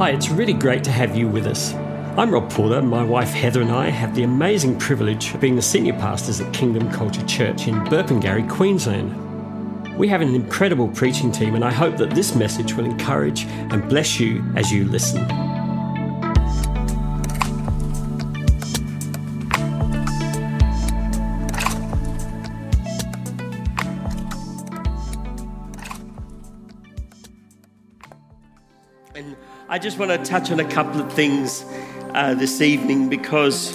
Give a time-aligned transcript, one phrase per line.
[0.00, 1.74] Hi, it's really great to have you with us.
[2.16, 2.80] I'm Rob Porter.
[2.80, 6.54] My wife Heather and I have the amazing privilege of being the senior pastors at
[6.54, 9.98] Kingdom Culture Church in Burpengary, Queensland.
[9.98, 13.86] We have an incredible preaching team, and I hope that this message will encourage and
[13.90, 15.49] bless you as you listen.
[29.80, 31.64] Just want to touch on a couple of things
[32.12, 33.70] uh, this evening because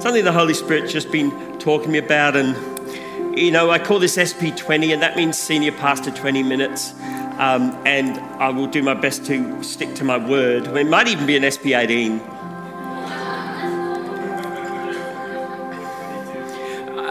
[0.00, 2.34] something the Holy Spirit's just been talking to me about.
[2.34, 6.92] And, you know, I call this SP20, and that means Senior Pastor 20 Minutes.
[7.38, 10.66] Um, and I will do my best to stick to my word.
[10.66, 12.20] It might even be an SP18.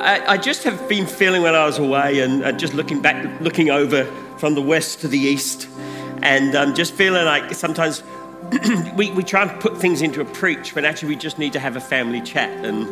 [0.03, 3.39] I, I just have been feeling when I was away and uh, just looking back,
[3.39, 4.03] looking over
[4.37, 5.69] from the west to the east,
[6.21, 8.03] and um, just feeling like sometimes
[8.95, 11.59] we, we try and put things into a preach when actually we just need to
[11.59, 12.87] have a family chat and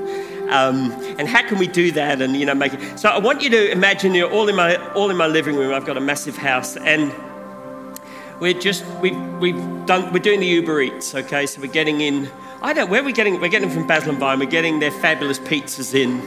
[0.50, 3.42] um, and how can we do that and you know make it so I want
[3.42, 5.74] you to imagine you're all in my all in my living room.
[5.74, 7.14] I've got a massive house and
[8.40, 11.46] we're just we've we've done we're doing the Uber Eats okay?
[11.46, 12.30] So we're getting in
[12.62, 14.92] I don't where are we getting we're getting from Basil and Vine we're getting their
[14.92, 16.22] fabulous pizzas in.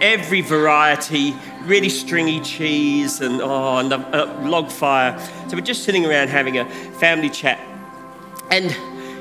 [0.00, 5.18] Every variety really stringy cheese and oh and a, a log fire.
[5.48, 7.60] So we're just sitting around having a family chat
[8.52, 8.76] and,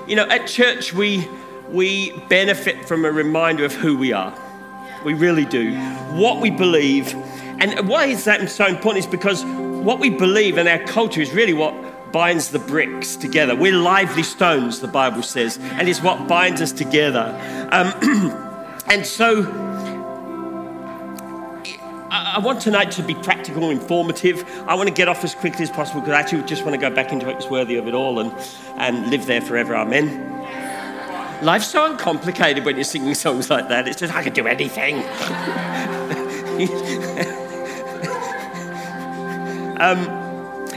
[0.09, 1.25] you know, at church, we,
[1.69, 4.37] we benefit from a reminder of who we are.
[5.05, 5.73] We really do.
[6.11, 7.15] What we believe.
[7.61, 11.31] And why is that so important is because what we believe in our culture is
[11.31, 11.73] really what
[12.11, 13.55] binds the bricks together.
[13.55, 17.33] We're lively stones, the Bible says, and it's what binds us together.
[17.71, 17.93] Um,
[18.87, 19.43] and so,
[22.13, 24.43] I want tonight to be practical, and informative.
[24.67, 26.77] I want to get off as quickly as possible because I actually just want to
[26.77, 27.37] go back into it.
[27.37, 28.33] It's worthy of it all and,
[28.75, 29.77] and live there forever.
[29.77, 30.27] Amen.
[31.41, 33.87] Life's so uncomplicated when you're singing songs like that.
[33.87, 34.95] It's just, I could do anything.
[39.79, 40.19] um,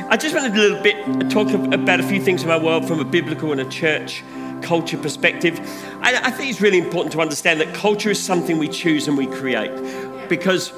[0.09, 3.01] I just wanted a little bit talk about a few things in my world from
[3.01, 4.23] a biblical and a church
[4.63, 5.59] culture perspective.
[6.01, 9.19] I, I think it's really important to understand that culture is something we choose and
[9.19, 9.73] we create
[10.29, 10.73] because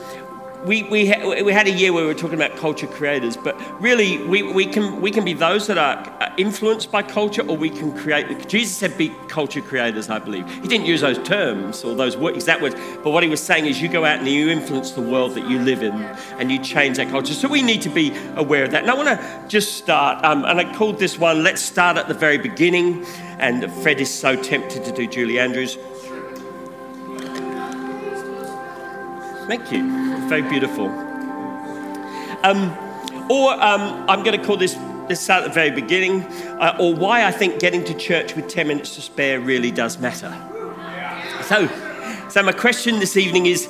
[0.65, 3.61] we, we, ha- we had a year where we were talking about culture creators, but
[3.81, 7.71] really we, we, can, we can be those that are influenced by culture or we
[7.71, 8.49] can create.
[8.49, 10.49] Jesus said, be culture creators, I believe.
[10.63, 13.81] He didn't use those terms or those exact words, but what he was saying is
[13.81, 15.95] you go out and you influence the world that you live in
[16.39, 17.35] and you change that culture.
[17.35, 18.83] So we need to be aware of that.
[18.83, 22.09] And I want to just start, um, and I called this one, Let's Start at
[22.09, 23.05] the Very Beginning.
[23.39, 25.77] And Fred is so tempted to do Julie Andrews.
[29.47, 30.06] Thank you.
[30.29, 30.89] Very beautiful.
[32.43, 32.77] Um,
[33.31, 34.73] or um, I'm going to call this,
[35.15, 36.23] start at the very beginning,
[36.61, 39.99] uh, or why I think getting to church with 10 minutes to spare really does
[39.99, 40.35] matter.
[41.45, 41.69] So,
[42.29, 43.69] so my question this evening is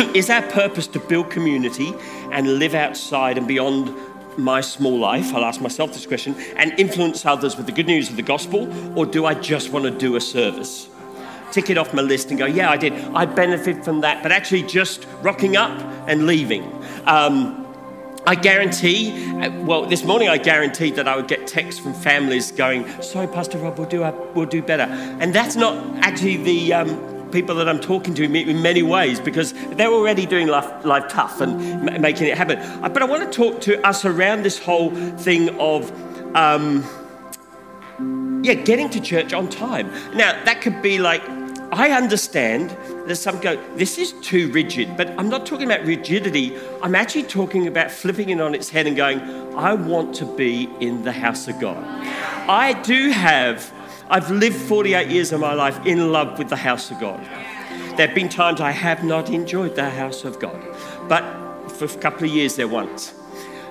[0.14, 1.94] Is our purpose to build community
[2.32, 3.94] and live outside and beyond
[4.38, 5.34] my small life?
[5.34, 8.68] I'll ask myself this question and influence others with the good news of the gospel,
[8.98, 10.88] or do I just want to do a service?
[11.52, 12.92] Tick it off my list and go, yeah, I did.
[13.14, 14.22] I benefit from that.
[14.22, 15.78] But actually, just rocking up
[16.08, 16.64] and leaving.
[17.06, 17.66] Um,
[18.26, 22.52] I guarantee, uh, well, this morning I guaranteed that I would get texts from families
[22.52, 24.82] going, sorry, Pastor Rob, we'll do, our, we'll do better.
[24.82, 25.74] And that's not
[26.04, 30.48] actually the um, people that I'm talking to in many ways because they're already doing
[30.48, 32.58] life, life tough and m- making it happen.
[32.58, 35.90] Uh, but I want to talk to us around this whole thing of,
[36.36, 36.84] um,
[38.44, 39.90] yeah, getting to church on time.
[40.14, 41.22] Now, that could be like
[41.72, 42.70] I understand
[43.06, 46.56] that some go, this is too rigid, but I'm not talking about rigidity.
[46.82, 49.20] I'm actually talking about flipping it on its head and going,
[49.54, 51.78] I want to be in the house of God.
[52.48, 53.72] I do have,
[54.08, 57.20] I've lived 48 years of my life in love with the house of God.
[57.96, 60.60] There have been times I have not enjoyed the house of God,
[61.08, 61.22] but
[61.70, 63.14] for a couple of years there once.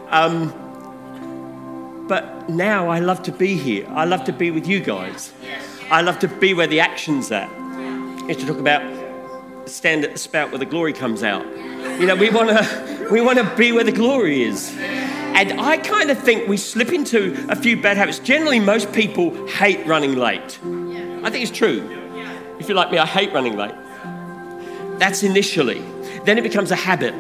[0.08, 0.54] Um,
[2.08, 3.86] but now I love to be here.
[3.90, 5.34] I love to be with you guys.
[5.92, 7.50] I love to be where the action's at
[8.30, 8.82] used to talk about
[9.68, 11.46] stand at the spout where the glory comes out.
[12.00, 14.76] You know, we want to we want to be where the glory is.
[14.78, 18.20] And I kind of think we slip into a few bad habits.
[18.20, 20.60] Generally, most people hate running late.
[21.24, 21.88] I think it's true.
[22.60, 23.76] If you're like me, I hate running late.
[25.00, 25.82] That's initially.
[26.26, 27.14] Then it becomes a habit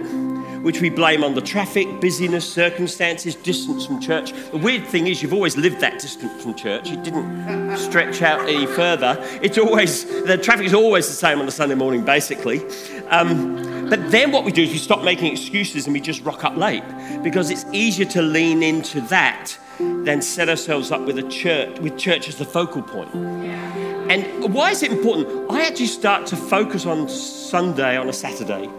[0.61, 4.33] which we blame on the traffic, busyness, circumstances, distance from church.
[4.51, 6.91] The weird thing is, you've always lived that distance from church.
[6.91, 9.17] It didn't stretch out any further.
[9.41, 12.61] It's always, the traffic is always the same on a Sunday morning, basically.
[13.09, 16.43] Um, but then what we do is we stop making excuses and we just rock
[16.43, 16.83] up late
[17.23, 21.97] because it's easier to lean into that than set ourselves up with a church, with
[21.97, 23.13] church as the focal point.
[23.15, 25.49] And why is it important?
[25.49, 28.69] I actually start to focus on Sunday on a Saturday.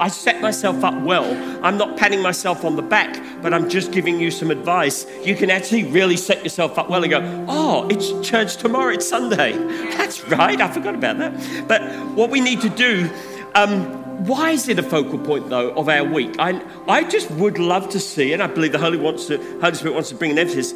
[0.00, 1.24] I set myself up well.
[1.64, 5.06] I'm not patting myself on the back, but I'm just giving you some advice.
[5.24, 9.08] You can actually really set yourself up well and go, oh, it's church tomorrow, it's
[9.08, 9.52] Sunday.
[9.96, 11.68] That's right, I forgot about that.
[11.68, 11.82] But
[12.14, 13.10] what we need to do,
[13.54, 16.36] um, why is it a focal point though of our week?
[16.38, 19.74] I, I just would love to see, and I believe the Holy, wants to, Holy
[19.74, 20.72] Spirit wants to bring an emphasis,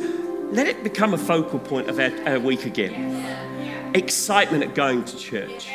[0.50, 3.94] let it become a focal point of our, our week again.
[3.94, 5.70] Excitement at going to church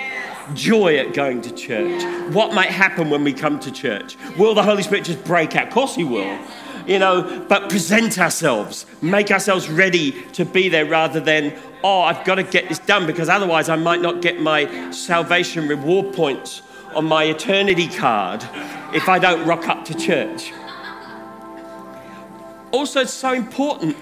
[0.53, 2.03] joy at going to church.
[2.33, 4.17] What might happen when we come to church?
[4.37, 5.67] Will the Holy Spirit just break out?
[5.67, 6.39] Of course, He will.
[6.85, 12.25] You know, but present ourselves, make ourselves ready to be there rather than, oh, I've
[12.25, 16.61] got to get this done because otherwise I might not get my salvation reward points
[16.93, 18.43] on my eternity card
[18.93, 20.51] if I don't rock up to church.
[22.71, 23.95] Also, it's so important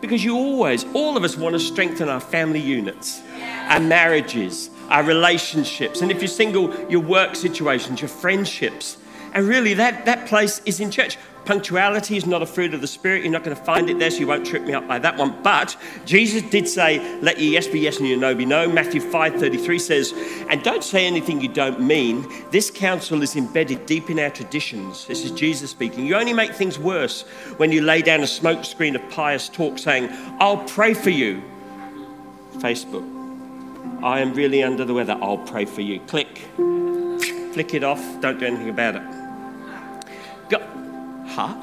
[0.00, 3.22] because you always, all of us want to strengthen our family units,
[3.68, 6.00] our marriages, our relationships.
[6.00, 8.96] And if you're single, your work situations, your friendships.
[9.34, 11.18] And really, that, that place is in church.
[11.44, 13.22] Punctuality is not a fruit of the Spirit.
[13.22, 15.16] You're not going to find it there, so you won't trip me up by that
[15.16, 15.42] one.
[15.42, 18.68] But Jesus did say, Let your yes be yes and your no be no.
[18.70, 20.12] Matthew 5:33 says,
[20.50, 22.30] And don't say anything you don't mean.
[22.50, 25.06] This counsel is embedded deep in our traditions.
[25.06, 26.04] This is Jesus speaking.
[26.04, 27.22] You only make things worse
[27.56, 31.42] when you lay down a smokescreen of pious talk saying, I'll pray for you.
[32.58, 33.17] Facebook.
[34.02, 35.18] I am really under the weather.
[35.20, 36.00] I'll pray for you.
[36.00, 36.38] Click.
[37.52, 38.00] Flick it off.
[38.20, 39.02] Don't do anything about it.
[40.48, 40.62] God,
[41.26, 41.54] huh?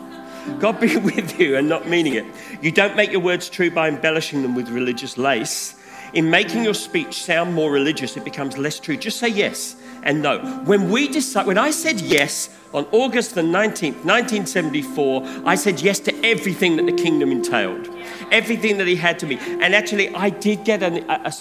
[0.60, 2.26] God be with you and not meaning it.
[2.62, 5.76] You don't make your words true by embellishing them with religious lace.
[6.14, 8.96] In making your speech sound more religious, it becomes less true.
[8.96, 10.40] Just say yes and no.
[10.66, 16.00] When we decide, when I said yes on August the 19th, 1974, I said yes
[16.02, 17.90] to everything that the kingdom entailed,
[18.32, 19.38] everything that he had to be.
[19.38, 21.32] And actually, I did get an, a, a,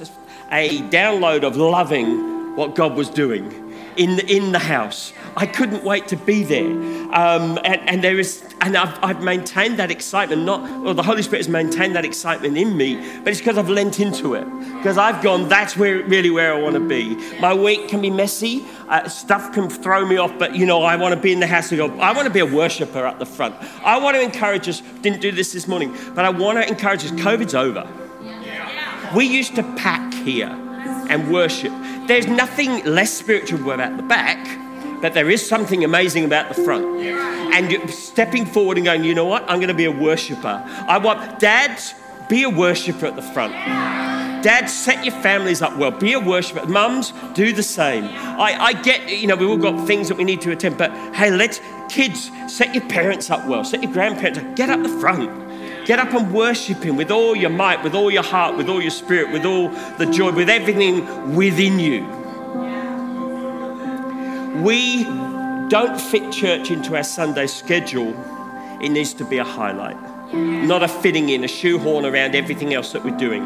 [0.50, 3.64] a download of loving what God was doing
[3.96, 5.12] in the, in the house.
[5.36, 6.70] I couldn't wait to be there.
[7.14, 11.22] Um, and, and there is, and I've, I've maintained that excitement, not, well, the Holy
[11.22, 14.44] Spirit has maintained that excitement in me, but it's because I've lent into it.
[14.76, 17.16] Because I've gone, that's where, really where I want to be.
[17.40, 20.96] My week can be messy, uh, stuff can throw me off, but you know, I
[20.96, 21.98] want to be in the house of God.
[21.98, 23.54] I want to be a worshiper at the front.
[23.84, 27.04] I want to encourage us, didn't do this this morning, but I want to encourage
[27.04, 27.88] us, COVID's over.
[29.14, 30.48] We used to pack here
[31.08, 31.72] and worship.
[32.06, 34.38] There's nothing less spiritual about the back,
[35.00, 36.84] but there is something amazing about the front.
[37.02, 39.42] And stepping forward and going, you know what?
[39.42, 40.62] I'm going to be a worshiper.
[40.88, 41.94] I want dads,
[42.28, 43.52] be a worshiper at the front.
[44.42, 45.90] Dads, set your families up well.
[45.90, 46.66] Be a worshiper.
[46.66, 48.04] Mums, do the same.
[48.04, 50.90] I, I get, you know, we've all got things that we need to attend, but
[51.14, 53.64] hey, let's, kids, set your parents up well.
[53.64, 54.56] Set your grandparents up.
[54.56, 55.43] Get up the front.
[55.84, 58.80] Get up and worship Him with all your might, with all your heart, with all
[58.80, 62.04] your spirit, with all the joy, with everything within you.
[64.62, 65.04] We
[65.68, 68.14] don't fit church into our Sunday schedule,
[68.80, 69.96] it needs to be a highlight,
[70.32, 73.42] not a fitting in, a shoehorn around everything else that we're doing.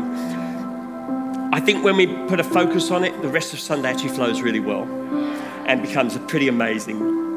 [1.52, 4.42] I think when we put a focus on it, the rest of Sunday actually flows
[4.42, 4.84] really well
[5.66, 7.27] and becomes a pretty amazing.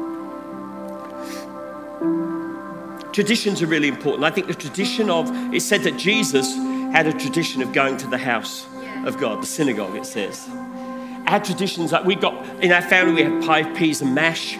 [3.12, 4.24] Traditions are really important.
[4.24, 6.54] I think the tradition of, it said that Jesus
[6.92, 8.66] had a tradition of going to the house
[9.04, 10.48] of God, the synagogue, it says.
[11.26, 14.56] Our traditions, like we got, in our family, we have pie, peas, and mash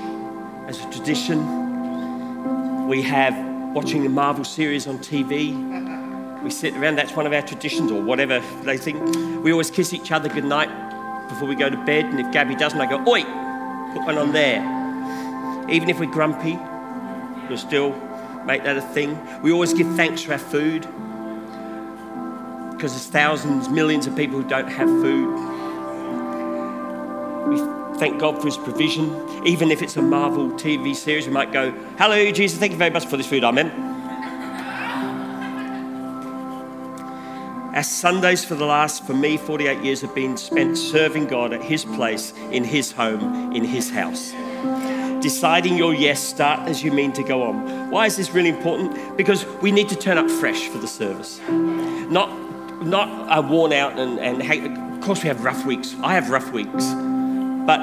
[0.66, 2.86] as a tradition.
[2.88, 3.34] We have
[3.74, 6.42] watching the Marvel series on TV.
[6.42, 9.00] We sit around, that's one of our traditions, or whatever they think.
[9.42, 10.68] We always kiss each other goodnight
[11.30, 13.22] before we go to bed, and if Gabby doesn't, I go, Oi,
[13.94, 14.60] put one on there.
[15.70, 16.58] Even if we're grumpy,
[17.48, 17.92] we're still
[18.46, 19.18] make that a thing.
[19.42, 20.82] We always give thanks for our food
[22.72, 25.28] because there's thousands, millions of people who don't have food.
[27.48, 29.46] We thank God for His provision.
[29.46, 32.90] Even if it's a Marvel TV series, we might go, Hello, Jesus, thank you very
[32.90, 33.44] much for this food.
[33.44, 33.70] Amen.
[37.74, 41.62] Our Sundays for the last, for me, 48 years have been spent serving God at
[41.62, 44.34] His place, in His home, in His house
[45.22, 47.90] deciding your yes start as you mean to go on.
[47.90, 49.16] Why is this really important?
[49.16, 51.40] Because we need to turn up fresh for the service.
[51.48, 52.28] Not,
[52.84, 55.94] not uh, worn out and, and of course we have rough weeks.
[56.02, 56.92] I have rough weeks.
[57.66, 57.80] But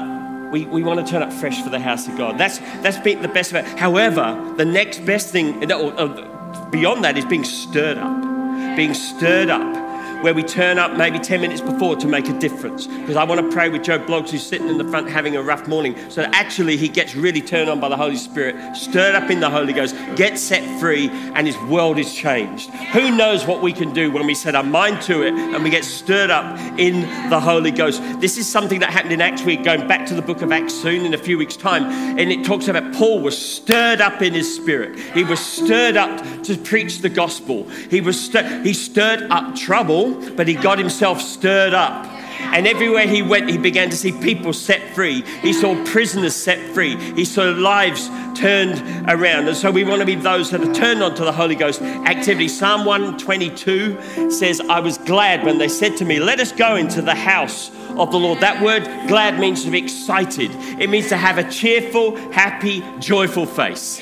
[0.51, 2.37] we, we want to turn up fresh for the house of God.
[2.37, 3.65] That's, that's been the best of it.
[3.79, 8.75] However, the next best thing beyond that is being stirred up.
[8.75, 9.88] Being stirred up
[10.21, 12.87] where we turn up maybe 10 minutes before to make a difference.
[12.87, 15.41] Because I want to pray with Joe Bloggs, who's sitting in the front having a
[15.41, 15.95] rough morning.
[16.09, 19.39] So that actually he gets really turned on by the Holy Spirit, stirred up in
[19.39, 22.69] the Holy Ghost, gets set free, and his world is changed.
[22.93, 25.69] Who knows what we can do when we set our mind to it and we
[25.69, 28.01] get stirred up in the Holy Ghost?
[28.19, 30.73] This is something that happened in Acts week, going back to the book of Acts
[30.73, 31.83] soon in a few weeks' time.
[32.19, 34.99] And it talks about Paul was stirred up in his spirit.
[35.13, 37.67] He was stirred up to preach the gospel.
[37.89, 42.05] He was stir- he stirred up trouble, but he got himself stirred up.
[42.41, 45.23] And everywhere he went, he began to see people set free.
[45.41, 46.95] He saw prisoners set free.
[47.13, 49.47] He saw lives turned around.
[49.47, 51.81] And so we want to be those that are turned on to the Holy Ghost
[51.81, 52.47] activity.
[52.47, 57.01] Psalm 122 says, I was glad when they said to me, Let us go into
[57.01, 58.39] the house of the Lord.
[58.39, 63.45] That word glad means to be excited, it means to have a cheerful, happy, joyful
[63.45, 64.01] face.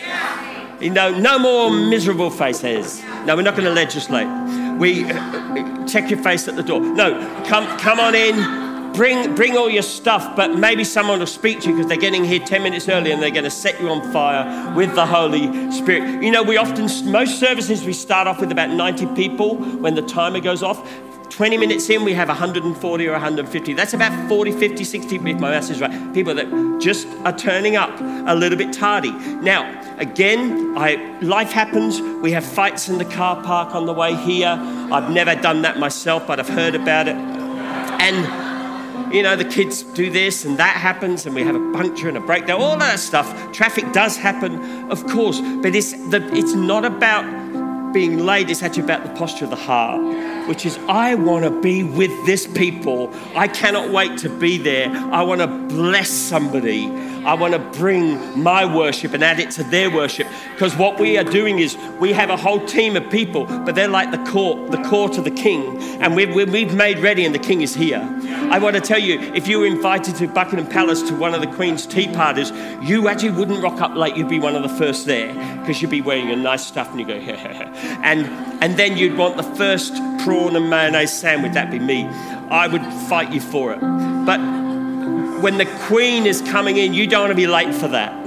[0.80, 3.02] You know, no more miserable faces.
[3.26, 4.28] No, we're not going to legislate.
[4.78, 6.80] We uh, uh, check your face at the door.
[6.82, 8.68] No, come, come on in.
[8.94, 12.26] Bring, bring all your stuff, but maybe someone will speak to you because they're getting
[12.26, 15.72] here 10 minutes early and they're going to set you on fire with the Holy
[15.72, 16.24] Spirit.
[16.24, 20.02] You know, we often, most services, we start off with about 90 people when the
[20.02, 20.80] timer goes off.
[21.30, 23.74] 20 minutes in, we have 140 or 150.
[23.74, 27.76] That's about 40, 50, 60, if my math is right, people that just are turning
[27.76, 29.12] up a little bit tardy.
[29.12, 29.66] Now,
[29.98, 32.02] again, I, life happens.
[32.02, 34.56] We have fights in the car park on the way here.
[34.92, 37.16] I've never done that myself, but I've heard about it.
[37.16, 42.08] And, you know, the kids do this and that happens, and we have a puncture
[42.08, 43.52] and a breakdown, all that stuff.
[43.52, 47.26] Traffic does happen, of course, but it's, the, it's not about
[47.94, 51.62] being laid is actually about the posture of the heart, which is I want to
[51.62, 53.14] be with this people.
[53.36, 54.90] I cannot wait to be there.
[54.90, 56.88] I want to bless somebody.
[57.26, 60.28] I want to bring my worship and add it to their worship.
[60.54, 63.88] Because what we are doing is we have a whole team of people, but they're
[63.88, 65.78] like the court, the court of the king.
[66.02, 68.00] And we've, we've made ready, and the king is here.
[68.50, 71.42] I want to tell you, if you were invited to Buckingham Palace to one of
[71.42, 72.52] the Queen's tea parties,
[72.82, 74.16] you actually wouldn't rock up late.
[74.16, 77.00] You'd be one of the first there because you'd be wearing your nice stuff and
[77.00, 78.26] you go, and,
[78.64, 81.54] and then you'd want the first prawn and mayonnaise sandwich.
[81.54, 82.06] That'd be me.
[82.50, 83.82] I would fight you for it.
[83.82, 84.40] But
[85.42, 88.26] when the Queen is coming in, you don't want to be late for that.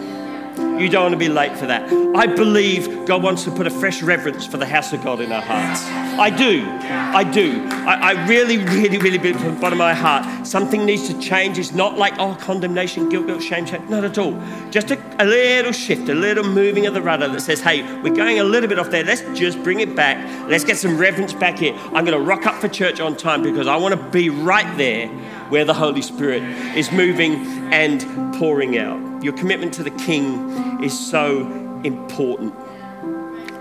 [0.81, 1.91] You don't want to be late for that.
[2.15, 5.33] I believe God wants to put a fresh reverence for the house of God in
[5.33, 5.83] our hearts.
[6.21, 6.67] I do.
[6.67, 7.65] I do.
[7.71, 11.19] I, I really, really, really believe from the bottom of my heart something needs to
[11.19, 11.59] change.
[11.59, 13.89] It's not like, oh, condemnation, guilt, guilt, shame, shame.
[13.89, 14.39] Not at all.
[14.71, 18.15] Just a, a little shift, a little moving of the rudder that says, hey, we're
[18.15, 19.03] going a little bit off there.
[19.03, 20.19] Let's just bring it back.
[20.47, 21.75] Let's get some reverence back here.
[21.87, 24.77] I'm going to rock up for church on time because I want to be right
[24.77, 25.09] there
[25.49, 26.43] where the Holy Spirit
[26.77, 27.37] is moving
[27.73, 29.25] and pouring out.
[29.25, 31.47] Your commitment to the King is so
[31.83, 32.55] important.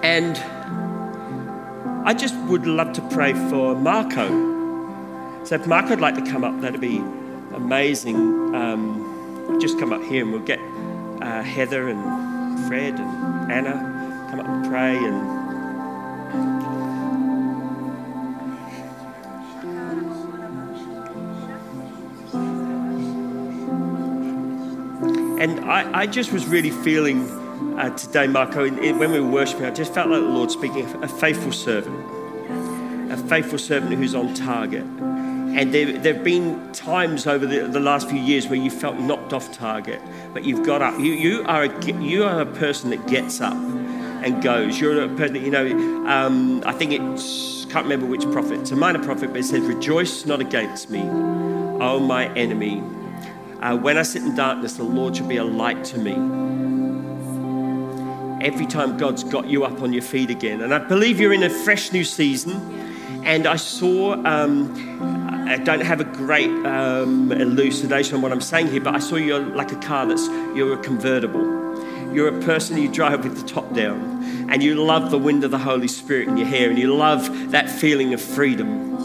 [0.04, 0.38] And
[2.06, 4.28] I just would love to pray for Marco.
[5.46, 6.98] So if Marco would like to come up, that'd be
[7.54, 8.16] amazing.
[8.56, 10.60] Um, just come up here and we'll get
[11.22, 15.40] uh, Heather and Fred and Anna come up and pray and
[25.40, 27.26] And I, I just was really feeling
[27.80, 30.52] uh, today, Marco, in, in, when we were worshiping, I just felt like the Lord
[30.52, 31.98] speaking a faithful servant,
[33.12, 34.84] a faithful servant who's on target.
[34.84, 38.98] And there, there have been times over the, the last few years where you felt
[39.00, 40.02] knocked off target,
[40.34, 41.00] but you've got up.
[41.00, 44.80] You, you, are, a, you are a person that gets up and goes.
[44.80, 48.72] You're a person that, you know, um, I think it's, can't remember which prophet, it's
[48.72, 52.84] a minor prophet, but it says, Rejoice not against me, O my enemy
[53.62, 56.14] uh, when I sit in darkness, the Lord shall be a light to me.
[58.42, 60.62] Every time God's got you up on your feet again.
[60.62, 62.52] And I believe you're in a fresh new season.
[63.26, 68.68] And I saw, um, I don't have a great um, elucidation on what I'm saying
[68.68, 71.60] here, but I saw you're like a car that's, you're a convertible.
[72.14, 75.52] You're a person you drive with the top down, and you love the wind of
[75.52, 78.96] the Holy Spirit in your hair, and you love that feeling of freedom.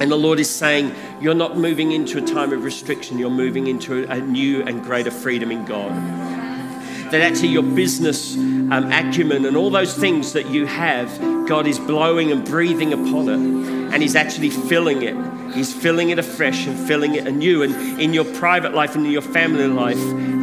[0.00, 3.68] And the Lord is saying, You're not moving into a time of restriction, you're moving
[3.68, 5.92] into a new and greater freedom in God.
[7.12, 8.34] That actually your business
[8.72, 13.28] um, acumen and all those things that you have, God is blowing and breathing upon
[13.28, 13.92] it.
[13.92, 15.14] And He's actually filling it.
[15.54, 17.62] He's filling it afresh and filling it anew.
[17.62, 19.98] And in your private life and in your family life,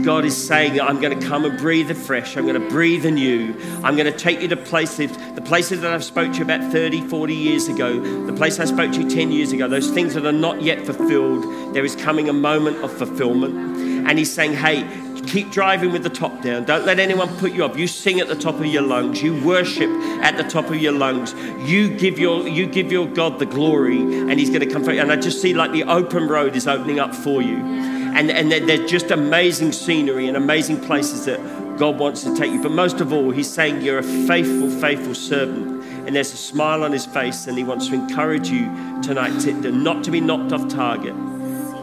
[0.06, 2.38] God is saying, I'm going to come and breathe afresh.
[2.38, 3.56] I'm going to breathe anew.
[3.84, 6.72] I'm going to take you to places, the places that I've spoke to you about
[6.72, 10.14] 30, 40 years ago, the place I spoke to you 10 years ago, those things
[10.14, 13.89] that are not yet fulfilled, there is coming a moment of fulfillment.
[14.10, 14.90] And He's saying, hey,
[15.28, 16.66] keep driving with the top down.
[16.66, 17.78] Don't let anyone put you up.
[17.78, 19.22] You sing at the top of your lungs.
[19.22, 19.90] You worship
[20.24, 21.34] at the top of your lungs.
[21.70, 24.94] You give your, you give your God the glory, and He's going to come for
[24.94, 25.00] you.
[25.00, 27.58] And I just see like the open road is opening up for you.
[27.58, 31.40] And, and they're just amazing scenery and amazing places that
[31.78, 32.64] God wants to take you.
[32.64, 35.84] But most of all, He's saying you're a faithful, faithful servant.
[36.08, 38.66] And there's a smile on His face, and He wants to encourage you
[39.04, 41.14] tonight to, to not to be knocked off target,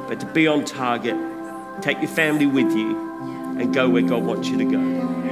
[0.09, 1.36] but to be on target.
[1.81, 2.97] Take your family with you
[3.59, 5.26] and go where God wants you to go.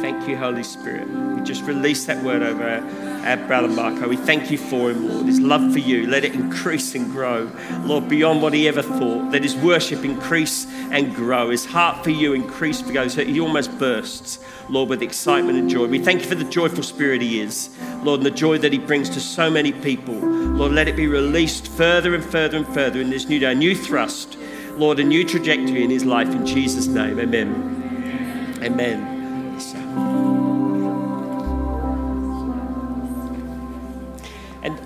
[0.00, 0.36] Thank you.
[0.36, 1.08] Holy Spirit.
[1.08, 4.08] We just release that word over our, brother Marco.
[4.08, 5.26] We thank you for him, Lord.
[5.26, 7.50] His love for you, let it increase and grow.
[7.80, 9.32] Lord, beyond what he ever thought.
[9.32, 11.50] Let his worship increase and grow.
[11.50, 12.84] His heart for you increase.
[12.86, 14.38] So he almost bursts,
[14.68, 15.86] Lord, with excitement and joy.
[15.86, 17.70] We thank you for the joyful spirit he is,
[18.02, 20.14] Lord, and the joy that he brings to so many people.
[20.14, 23.54] Lord, let it be released further and further and further in this new day, a
[23.54, 24.36] new thrust
[24.76, 27.18] Lord, a new trajectory in his life in Jesus' name.
[27.18, 28.60] Amen.
[28.62, 29.15] Amen.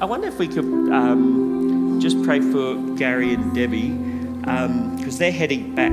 [0.01, 5.31] I wonder if we could um, just pray for Gary and Debbie because um, they're
[5.31, 5.93] heading back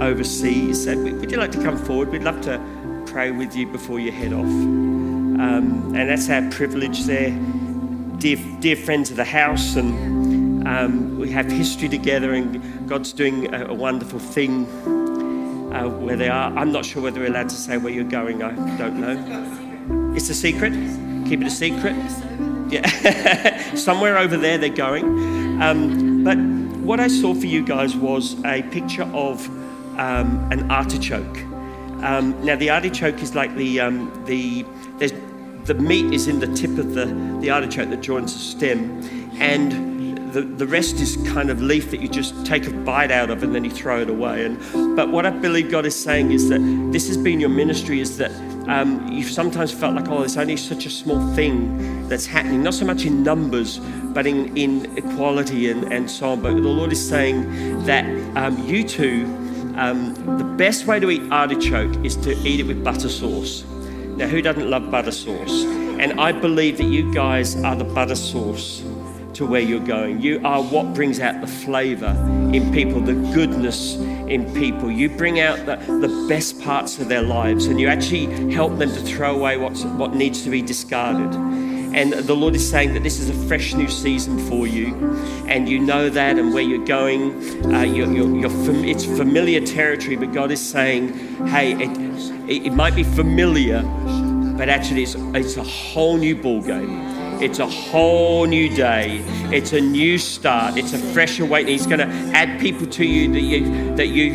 [0.00, 0.86] overseas.
[0.86, 2.10] And would you like to come forward?
[2.10, 2.60] We'd love to
[3.06, 4.44] pray with you before you head off.
[4.44, 7.02] Um, and that's our privilege.
[7.02, 7.36] They're
[8.18, 13.54] dear, dear friends of the house and um, we have history together, and God's doing
[13.54, 14.66] a, a wonderful thing
[15.72, 16.56] uh, where they are.
[16.56, 18.42] I'm not sure whether we're allowed to say where you're going.
[18.42, 20.14] I don't know.
[20.14, 20.72] It's a secret.
[21.28, 21.94] Keep it a secret.
[22.68, 25.62] Yeah, somewhere over there they're going.
[25.62, 26.38] Um, but
[26.84, 29.46] what I saw for you guys was a picture of
[29.98, 31.38] um, an artichoke.
[32.02, 34.64] Um, now the artichoke is like the um, the
[35.64, 37.06] the meat is in the tip of the
[37.40, 39.02] the artichoke that joins the stem,
[39.40, 43.30] and the, the rest is kind of leaf that you just take a bite out
[43.30, 44.44] of and then you throw it away.
[44.44, 46.60] And but what I believe God is saying is that
[46.92, 48.30] this has been your ministry is that
[48.68, 52.74] um, you've sometimes felt like, oh, it's only such a small thing that's happening, not
[52.74, 53.78] so much in numbers,
[54.12, 56.40] but in, in equality and, and so on.
[56.40, 58.04] But the Lord is saying that
[58.36, 59.24] um, you two,
[59.76, 63.64] um, the best way to eat artichoke is to eat it with butter sauce.
[64.16, 65.64] Now, who doesn't love butter sauce?
[65.98, 68.82] And I believe that you guys are the butter sauce
[69.34, 70.20] to where you're going.
[70.22, 72.16] You are what brings out the flavor
[72.52, 73.96] in people, the goodness
[74.28, 74.90] in people.
[74.90, 78.90] You bring out the, the best parts of their lives and you actually help them
[78.90, 81.34] to throw away what's, what needs to be discarded.
[81.96, 84.94] And the Lord is saying that this is a fresh new season for you,
[85.48, 89.64] and you know that, and where you're going, uh, you're, you're, you're fam- it's familiar
[89.64, 90.16] territory.
[90.16, 91.14] But God is saying,
[91.46, 93.80] "Hey, it, it might be familiar,
[94.58, 99.22] but actually, it's, it's a whole new ball game." It's a whole new day.
[99.52, 100.76] It's a new start.
[100.78, 101.72] It's a fresh awakening.
[101.72, 104.32] He's going to add people to you that you that you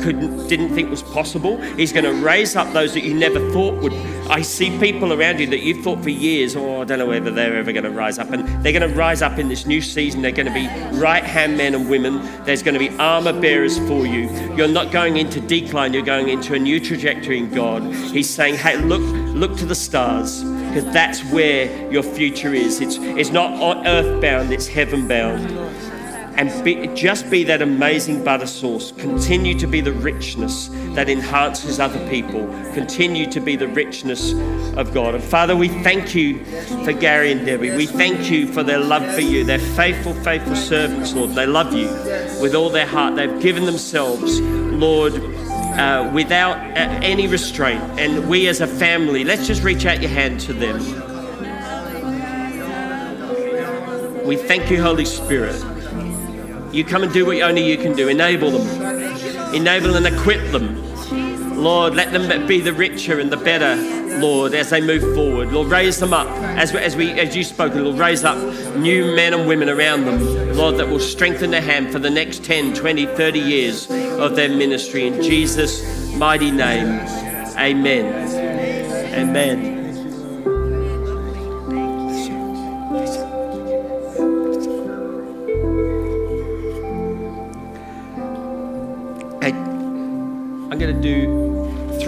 [0.00, 1.60] couldn't didn't think was possible.
[1.76, 3.92] He's going to raise up those that you never thought would.
[4.30, 7.30] I see people around you that you thought for years, oh, I don't know whether
[7.30, 9.80] they're ever going to rise up, and they're going to rise up in this new
[9.80, 10.22] season.
[10.22, 10.66] They're going to be
[10.98, 12.20] right hand men and women.
[12.44, 14.28] There's going to be armor bearers for you.
[14.54, 15.92] You're not going into decline.
[15.92, 17.82] You're going into a new trajectory in God.
[17.94, 19.02] He's saying, hey, look,
[19.34, 20.42] look to the stars
[20.78, 22.80] because that's where your future is.
[22.80, 25.50] It's, it's not earthbound, it's heaven bound.
[26.38, 28.92] And be, just be that amazing butter sauce.
[28.92, 32.46] Continue to be the richness that enhances other people.
[32.74, 34.34] Continue to be the richness
[34.76, 35.16] of God.
[35.16, 36.44] And Father, we thank you
[36.84, 37.74] for Gary and Debbie.
[37.74, 39.42] We thank you for their love for you.
[39.42, 41.30] They're faithful, faithful servants, Lord.
[41.30, 41.88] They love you
[42.40, 43.16] with all their heart.
[43.16, 45.14] They've given themselves, Lord,
[45.78, 47.82] uh, without uh, any restraint.
[47.98, 50.78] And we as a family, let's just reach out your hand to them.
[54.26, 55.56] We thank you, Holy Spirit.
[56.72, 58.08] You come and do what only you can do.
[58.08, 60.87] Enable them, enable and equip them.
[61.58, 63.76] Lord, let them be the richer and the better,
[64.20, 65.52] Lord, as they move forward.
[65.52, 67.84] Lord, raise them up as, as we as you spoken.
[67.84, 68.38] Lord, raise up
[68.76, 72.44] new men and women around them, Lord, that will strengthen their hand for the next
[72.44, 75.08] 10, 20, 30 years of their ministry.
[75.08, 77.00] In Jesus' mighty name,
[77.56, 78.48] amen.
[79.14, 79.78] Amen.
[90.70, 91.47] I'm going to do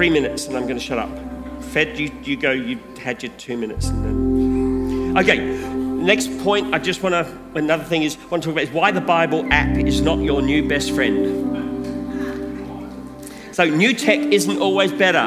[0.00, 1.10] three minutes and I'm going to shut up.
[1.64, 3.88] Fred, you, you go, you had your two minutes.
[3.88, 5.18] And then...
[5.18, 5.38] Okay,
[6.02, 8.70] next point I just want to, another thing is, I want to talk about is
[8.70, 11.36] why the Bible app is not your new best friend.
[13.54, 15.26] So, new tech isn't always better.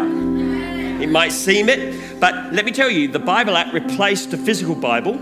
[1.04, 4.74] It might seem it, but let me tell you, the Bible app replaced the physical
[4.74, 5.20] Bible,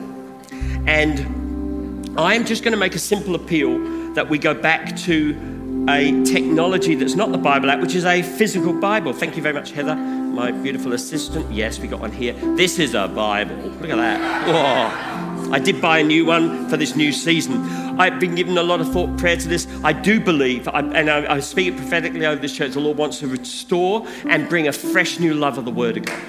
[0.87, 5.60] and I am just going to make a simple appeal that we go back to
[5.89, 9.13] a technology that's not the Bible app, which is a physical Bible.
[9.13, 11.51] Thank you very much, Heather, my beautiful assistant.
[11.51, 12.33] Yes, we got one here.
[12.55, 13.55] This is a Bible.
[13.55, 14.47] Look at that.
[14.47, 15.51] Whoa.
[15.51, 17.63] I did buy a new one for this new season.
[17.99, 19.67] I've been given a lot of thought, prayer to this.
[19.83, 23.19] I do believe, I, and I, I speak prophetically over this church, the Lord wants
[23.19, 26.19] to restore and bring a fresh new love of the Word of God.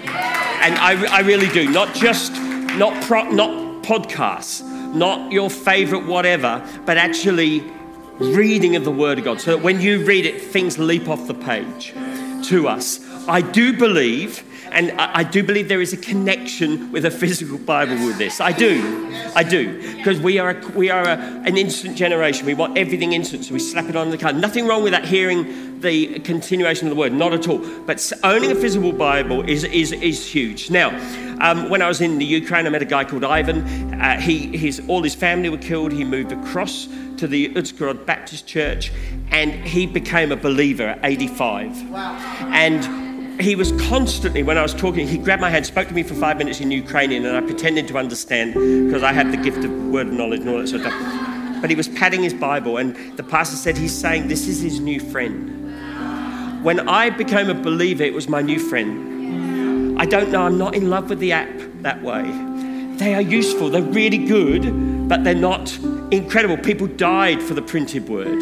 [0.62, 1.70] And I, I really do.
[1.70, 7.70] Not just, not, pro, not podcasts, not your favorite whatever, but actually
[8.22, 11.26] reading of the Word of God, so that when you read it, things leap off
[11.26, 11.92] the page
[12.48, 13.00] to us.
[13.28, 17.94] I do believe, and I do believe there is a connection with a physical Bible
[18.06, 18.40] with this.
[18.40, 22.46] I do, I do, because we are a, we are a, an instant generation.
[22.46, 24.36] We want everything instant, so we slap it on the card.
[24.36, 25.04] Nothing wrong with that.
[25.04, 27.58] Hearing the continuation of the word, not at all.
[27.86, 30.70] But owning a physical Bible is is is huge.
[30.70, 30.90] Now.
[31.40, 33.64] Um, when I was in the Ukraine, I met a guy called Ivan.
[34.00, 35.90] Uh, he, his, all his family were killed.
[35.90, 38.92] He moved across to the Uzhgorod Baptist Church,
[39.32, 41.90] and he became a believer at 85.
[41.90, 42.16] Wow.
[42.52, 46.02] And he was constantly, when I was talking, he grabbed my hand, spoke to me
[46.02, 49.64] for five minutes in Ukrainian, and I pretended to understand because I had the gift
[49.64, 51.60] of word knowledge and all that sort of stuff.
[51.60, 54.80] But he was patting his Bible, and the pastor said he's saying this is his
[54.80, 56.64] new friend.
[56.64, 60.00] When I became a believer, it was my new friend.
[60.00, 61.50] I don't know, I'm not in love with the app
[61.82, 62.22] that way.
[62.96, 65.76] They are useful, they're really good, but they're not
[66.10, 66.56] incredible.
[66.56, 68.40] People died for the printed word.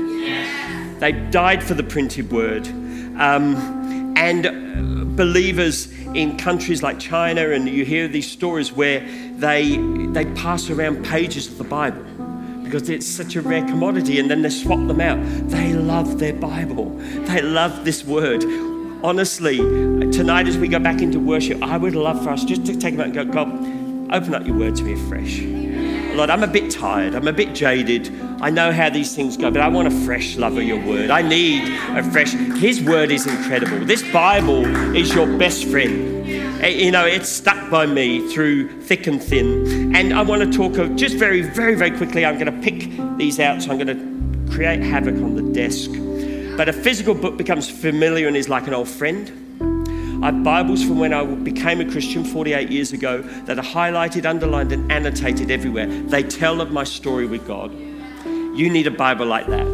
[1.00, 2.66] They died for the printed word.
[3.16, 3.79] Um,
[4.20, 4.52] and uh,
[5.16, 9.00] believers in countries like China, and you hear these stories where
[9.36, 9.78] they,
[10.12, 12.04] they pass around pages of the Bible
[12.62, 15.18] because it's such a rare commodity, and then they swap them out.
[15.48, 16.90] They love their Bible,
[17.30, 18.44] they love this word.
[19.02, 19.56] Honestly,
[20.12, 22.92] tonight as we go back into worship, I would love for us just to take
[22.92, 25.40] a moment and go, God, open up your word to me afresh.
[26.14, 27.14] Lord, I'm a bit tired.
[27.14, 28.08] I'm a bit jaded.
[28.42, 31.10] I know how these things go, but I want a fresh love of your word.
[31.10, 32.32] I need a fresh.
[32.32, 33.84] His word is incredible.
[33.84, 34.64] This Bible
[34.96, 36.26] is your best friend.
[36.62, 39.94] Eh, you know, it's stuck by me through thick and thin.
[39.94, 42.24] And I want to talk of just very, very, very quickly.
[42.24, 45.90] I'm going to pick these out, so I'm going to create havoc on the desk.
[46.56, 49.30] But a physical book becomes familiar and is like an old friend.
[50.24, 54.24] I have Bibles from when I became a Christian 48 years ago that are highlighted,
[54.24, 55.86] underlined, and annotated everywhere.
[55.86, 57.70] They tell of my story with God.
[58.54, 59.66] You need a Bible like that.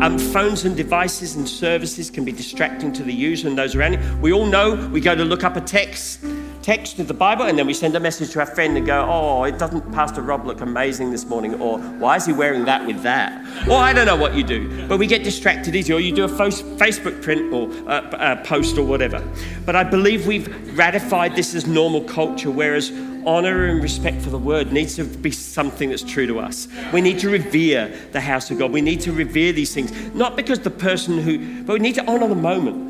[0.00, 3.94] Um, phones and devices and services can be distracting to the user and those around
[3.94, 4.16] you.
[4.22, 6.24] We all know we go to look up a text
[6.62, 9.06] text of the Bible and then we send a message to our friend and go,
[9.08, 11.60] oh, it doesn't Pastor Rob look amazing this morning?
[11.60, 13.32] Or why is he wearing that with that?
[13.68, 14.86] Or I don't know what you do.
[14.86, 15.92] But we get distracted easy.
[15.92, 19.22] Or you do a Facebook print or a, a post or whatever.
[19.64, 22.92] But I believe we've ratified this as normal culture, whereas
[23.26, 26.68] honor and respect for the word needs to be something that's true to us.
[26.92, 28.72] We need to revere the house of God.
[28.72, 32.10] We need to revere these things, not because the person who, but we need to
[32.10, 32.89] honor the moment.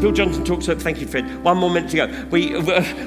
[0.00, 1.42] Bill Johnson talks about, thank you, Fred.
[1.42, 2.26] One more minute to go.
[2.30, 2.56] We,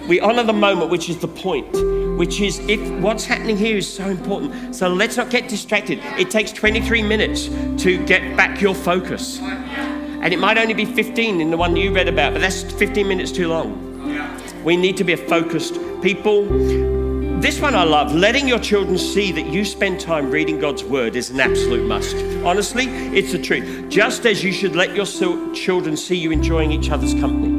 [0.08, 1.72] we honor the moment, which is the point,
[2.18, 4.76] which is if what's happening here is so important.
[4.76, 6.00] So let's not get distracted.
[6.18, 7.48] It takes 23 minutes
[7.84, 9.40] to get back your focus.
[9.40, 13.08] And it might only be 15 in the one you read about, but that's 15
[13.08, 14.64] minutes too long.
[14.64, 17.03] We need to be a focused people
[17.44, 18.16] this one I love.
[18.16, 22.16] Letting your children see that you spend time reading God's word is an absolute must.
[22.46, 23.90] Honestly, it's the truth.
[23.90, 25.06] Just as you should let your
[25.54, 27.50] children see you enjoying each other's company.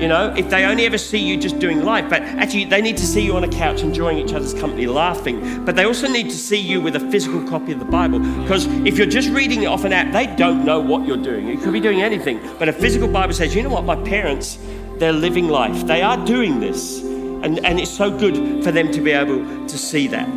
[0.00, 2.96] You know, if they only ever see you just doing life, but actually they need
[2.96, 5.62] to see you on a couch enjoying each other's company, laughing.
[5.62, 8.18] But they also need to see you with a physical copy of the Bible.
[8.18, 11.48] Because if you're just reading it off an app, they don't know what you're doing.
[11.48, 12.40] You could be doing anything.
[12.58, 14.58] But a physical Bible says, you know what, my parents,
[14.96, 15.86] they're living life.
[15.86, 17.11] They are doing this.
[17.42, 20.28] And, and it's so good for them to be able to see that.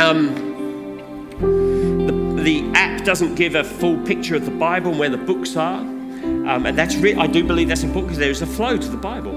[0.00, 0.34] Um,
[2.06, 5.56] the, the app doesn't give a full picture of the Bible and where the books
[5.56, 5.80] are.
[5.80, 8.88] Um, and that's re- I do believe that's important because there is a flow to
[8.88, 9.36] the Bible.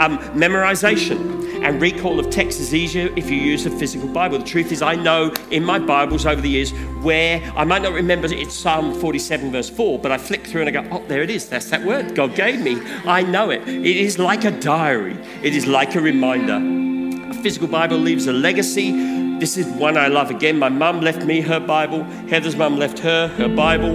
[0.00, 4.38] Um, memorization and recall of text is easier if you use a physical Bible.
[4.38, 6.72] The truth is, I know in my Bibles over the years
[7.02, 10.76] where I might not remember it's Psalm 47, verse 4, but I flick through and
[10.76, 11.48] I go, oh, there it is.
[11.48, 12.80] That's that word God gave me.
[13.04, 13.66] I know it.
[13.68, 17.30] It is like a diary, it is like a reminder.
[17.30, 19.38] A physical Bible leaves a legacy.
[19.38, 20.58] This is one I love again.
[20.58, 23.94] My mum left me her Bible, Heather's mum left her her Bible.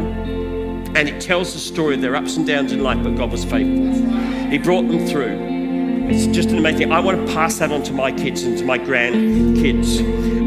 [0.95, 3.43] And it tells the story of their ups and downs in life, but God was
[3.43, 3.93] faithful.
[4.49, 5.56] He brought them through.
[6.09, 6.91] It's just an amazing.
[6.91, 9.99] I want to pass that on to my kids and to my grandkids.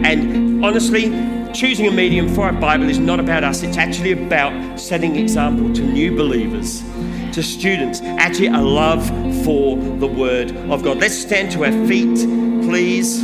[0.05, 1.11] And honestly,
[1.53, 5.73] choosing a medium for our Bible is not about us, it's actually about setting example
[5.75, 6.83] to new believers,
[7.35, 9.07] to students, actually a love
[9.45, 10.99] for the Word of God.
[10.99, 12.17] Let's stand to our feet,
[12.65, 13.23] please.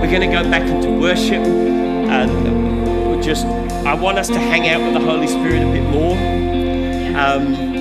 [0.00, 1.44] We're going to go back into worship.
[1.44, 6.16] And just, I want us to hang out with the Holy Spirit a bit more.
[7.16, 7.71] Um,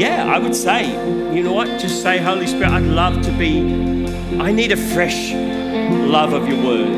[0.00, 0.88] yeah, I would say,
[1.34, 1.78] you know what?
[1.78, 3.60] Just say, Holy Spirit, I'd love to be,
[4.40, 6.88] I need a fresh love of your word.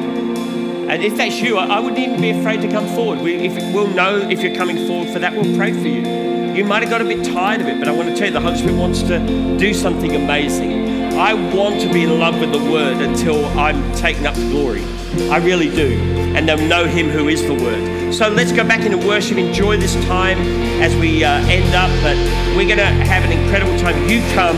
[0.88, 3.18] And if that's you, I wouldn't even be afraid to come forward.
[3.18, 6.54] We, if, we'll know if you're coming forward for that, we'll pray for you.
[6.54, 8.32] You might have got a bit tired of it, but I want to tell you,
[8.32, 9.18] the Holy Spirit wants to
[9.58, 11.14] do something amazing.
[11.14, 14.84] I want to be in love with the Word until I'm taken up to glory.
[15.28, 15.98] I really do.
[16.36, 18.01] And they'll know Him who is the Word.
[18.12, 20.38] So let's go back into worship, enjoy this time
[20.82, 21.90] as we uh, end up.
[22.02, 22.16] But
[22.54, 24.06] we're going to have an incredible time.
[24.06, 24.56] You come,